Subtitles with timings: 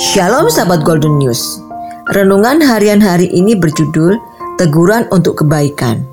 [0.00, 1.60] Shalom sahabat Golden News.
[2.16, 4.16] Renungan harian hari ini berjudul
[4.56, 6.08] Teguran untuk Kebaikan.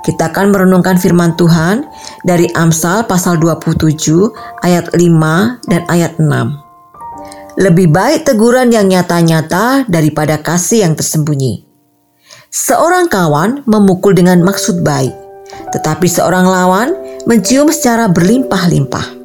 [0.00, 1.84] Kita akan merenungkan firman Tuhan
[2.24, 4.00] dari Amsal pasal 27
[4.64, 6.24] ayat 5 dan ayat 6.
[7.60, 11.68] Lebih baik teguran yang nyata-nyata daripada kasih yang tersembunyi.
[12.48, 15.12] Seorang kawan memukul dengan maksud baik,
[15.76, 16.96] tetapi seorang lawan
[17.28, 19.20] mencium secara berlimpah-limpah.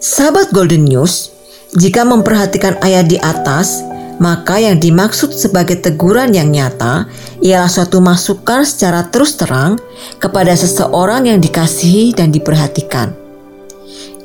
[0.00, 1.39] Sahabat Golden News,
[1.70, 3.86] jika memperhatikan ayat di atas,
[4.18, 7.06] maka yang dimaksud sebagai teguran yang nyata
[7.38, 9.78] ialah suatu masukan secara terus terang
[10.18, 13.14] kepada seseorang yang dikasihi dan diperhatikan.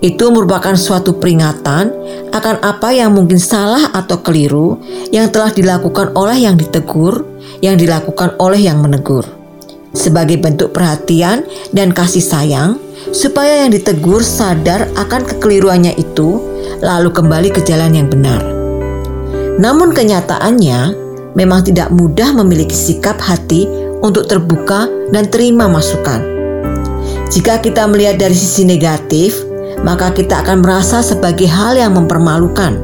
[0.01, 1.93] Itu merupakan suatu peringatan
[2.33, 4.81] akan apa yang mungkin salah atau keliru
[5.13, 7.23] yang telah dilakukan oleh yang ditegur,
[7.61, 9.23] yang dilakukan oleh yang menegur.
[9.95, 12.81] Sebagai bentuk perhatian dan kasih sayang,
[13.15, 18.41] supaya yang ditegur sadar akan kekeliruannya itu, lalu kembali ke jalan yang benar.
[19.55, 20.79] Namun, kenyataannya
[21.35, 23.67] memang tidak mudah memiliki sikap hati
[24.03, 26.19] untuk terbuka dan terima masukan.
[27.31, 29.39] Jika kita melihat dari sisi negatif,
[29.83, 32.79] maka kita akan merasa sebagai hal yang mempermalukan.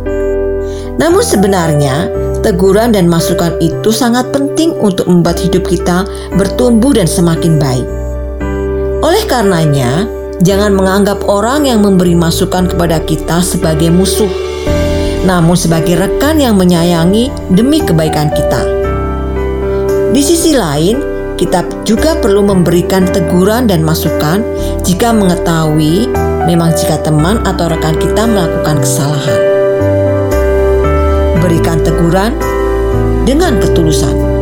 [1.00, 6.04] Namun, sebenarnya teguran dan masukan itu sangat penting untuk membuat hidup kita
[6.36, 7.88] bertumbuh dan semakin baik.
[9.02, 10.06] Oleh karenanya,
[10.42, 14.30] jangan menganggap orang yang memberi masukan kepada kita sebagai musuh,
[15.24, 18.62] namun sebagai rekan yang menyayangi demi kebaikan kita.
[20.12, 21.00] Di sisi lain,
[21.38, 24.44] kita juga perlu memberikan teguran dan masukan
[24.84, 26.10] jika mengetahui
[26.46, 29.42] memang jika teman atau rekan kita melakukan kesalahan.
[31.42, 32.38] Berikan teguran
[33.26, 34.41] dengan ketulusan